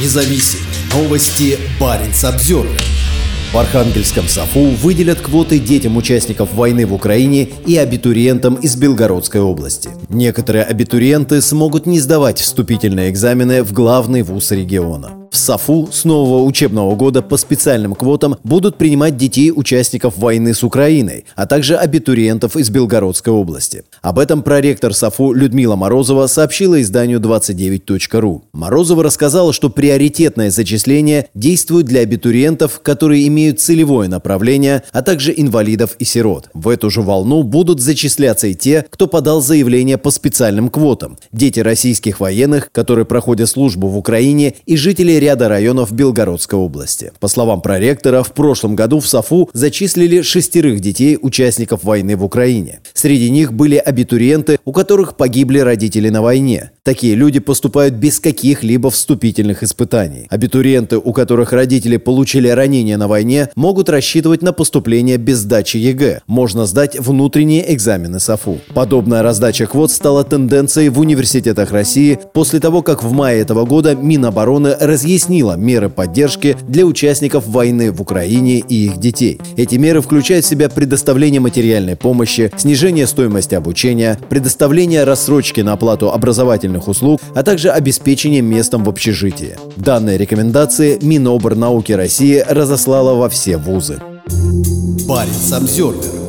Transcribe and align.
независим. 0.00 0.60
Новости 0.92 1.58
Баренц 1.80 2.24
Обзервер. 2.24 2.80
В 3.52 3.58
Архангельском 3.58 4.28
САФУ 4.28 4.70
выделят 4.82 5.20
квоты 5.20 5.58
детям 5.58 5.96
участников 5.96 6.52
войны 6.52 6.84
в 6.84 6.92
Украине 6.92 7.48
и 7.66 7.76
абитуриентам 7.76 8.56
из 8.56 8.76
Белгородской 8.76 9.40
области. 9.40 9.88
Некоторые 10.08 10.64
абитуриенты 10.64 11.40
смогут 11.40 11.86
не 11.86 12.00
сдавать 12.00 12.38
вступительные 12.38 13.10
экзамены 13.10 13.62
в 13.62 13.72
главный 13.72 14.22
вуз 14.22 14.50
региона. 14.50 15.15
В 15.30 15.36
САФУ 15.36 15.88
с 15.92 16.04
нового 16.04 16.44
учебного 16.44 16.94
года 16.94 17.22
по 17.22 17.36
специальным 17.36 17.94
квотам 17.94 18.36
будут 18.44 18.76
принимать 18.76 19.16
детей 19.16 19.52
участников 19.54 20.18
войны 20.18 20.54
с 20.54 20.62
Украиной, 20.62 21.24
а 21.34 21.46
также 21.46 21.76
абитуриентов 21.76 22.56
из 22.56 22.70
Белгородской 22.70 23.32
области. 23.32 23.84
Об 24.02 24.18
этом 24.18 24.42
проректор 24.42 24.94
САФУ 24.94 25.32
Людмила 25.32 25.76
Морозова 25.76 26.26
сообщила 26.26 26.80
изданию 26.80 27.20
29.ru. 27.20 28.42
Морозова 28.52 29.02
рассказала, 29.02 29.52
что 29.52 29.70
приоритетное 29.70 30.50
зачисление 30.50 31.28
действует 31.34 31.86
для 31.86 32.00
абитуриентов, 32.00 32.80
которые 32.82 33.26
имеют 33.28 33.60
целевое 33.60 34.08
направление, 34.08 34.82
а 34.92 35.02
также 35.02 35.32
инвалидов 35.36 35.96
и 35.98 36.04
сирот. 36.04 36.48
В 36.54 36.68
эту 36.68 36.90
же 36.90 37.02
волну 37.02 37.42
будут 37.42 37.80
зачисляться 37.80 38.46
и 38.46 38.54
те, 38.54 38.84
кто 38.88 39.06
подал 39.06 39.40
заявление 39.40 39.98
по 39.98 40.10
специальным 40.10 40.68
квотам. 40.68 41.18
Дети 41.32 41.60
российских 41.60 42.20
военных, 42.20 42.70
которые 42.72 43.04
проходят 43.04 43.48
службу 43.48 43.88
в 43.88 43.96
Украине 43.96 44.54
и 44.66 44.76
жители 44.76 45.15
ряда 45.18 45.48
районов 45.48 45.92
Белгородской 45.92 46.58
области. 46.58 47.12
По 47.20 47.28
словам 47.28 47.60
проректора, 47.60 48.22
в 48.22 48.32
прошлом 48.32 48.76
году 48.76 49.00
в 49.00 49.08
САФУ 49.08 49.50
зачислили 49.52 50.22
шестерых 50.22 50.80
детей 50.80 51.18
участников 51.20 51.84
войны 51.84 52.16
в 52.16 52.24
Украине. 52.24 52.80
Среди 52.94 53.30
них 53.30 53.52
были 53.52 53.76
абитуриенты, 53.76 54.58
у 54.64 54.72
которых 54.72 55.16
погибли 55.16 55.58
родители 55.58 56.08
на 56.08 56.22
войне. 56.22 56.70
Такие 56.82 57.14
люди 57.14 57.40
поступают 57.40 57.94
без 57.94 58.20
каких-либо 58.20 58.90
вступительных 58.90 59.62
испытаний. 59.62 60.26
Абитуриенты, 60.30 60.98
у 60.98 61.12
которых 61.12 61.52
родители 61.52 61.96
получили 61.96 62.48
ранения 62.48 62.96
на 62.96 63.08
войне, 63.08 63.48
могут 63.56 63.88
рассчитывать 63.88 64.42
на 64.42 64.52
поступление 64.52 65.16
без 65.16 65.38
сдачи 65.38 65.78
ЕГЭ. 65.78 66.20
Можно 66.26 66.66
сдать 66.66 66.98
внутренние 66.98 67.74
экзамены 67.74 68.20
САФУ. 68.20 68.60
Подобная 68.74 69.22
раздача 69.22 69.66
квот 69.66 69.90
стала 69.90 70.24
тенденцией 70.24 70.88
в 70.88 71.00
университетах 71.00 71.72
России 71.72 72.18
после 72.32 72.60
того, 72.60 72.82
как 72.82 73.02
в 73.02 73.12
мае 73.12 73.40
этого 73.40 73.64
года 73.64 73.94
Минобороны 73.94 74.76
разъяснила 74.78 75.05
разъяснила 75.06 75.56
меры 75.56 75.88
поддержки 75.88 76.56
для 76.66 76.84
участников 76.84 77.46
войны 77.46 77.92
в 77.92 78.02
Украине 78.02 78.58
и 78.58 78.86
их 78.86 78.96
детей. 78.98 79.40
Эти 79.56 79.76
меры 79.76 80.00
включают 80.00 80.44
в 80.44 80.48
себя 80.48 80.68
предоставление 80.68 81.40
материальной 81.40 81.94
помощи, 81.94 82.50
снижение 82.56 83.06
стоимости 83.06 83.54
обучения, 83.54 84.18
предоставление 84.28 85.04
рассрочки 85.04 85.60
на 85.60 85.74
оплату 85.74 86.10
образовательных 86.10 86.88
услуг, 86.88 87.20
а 87.36 87.44
также 87.44 87.70
обеспечение 87.70 88.42
местом 88.42 88.82
в 88.82 88.88
общежитии. 88.88 89.56
Данные 89.76 90.18
рекомендации 90.18 90.98
Минобр 91.00 91.54
науки 91.54 91.92
России 91.92 92.42
разослала 92.48 93.14
во 93.14 93.28
все 93.28 93.58
вузы. 93.58 94.00
Парень 95.06 95.32
Самсервер 95.32 96.25